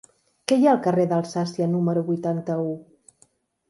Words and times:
Què 0.51 0.57
hi 0.61 0.65
ha 0.67 0.71
al 0.71 0.79
carrer 0.87 1.05
d'Alsàcia 1.13 1.71
número 1.77 2.07
vuitanta-u? 2.11 2.77